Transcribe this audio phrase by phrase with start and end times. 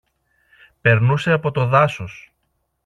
[0.81, 2.33] Περνούσε από το δάσος.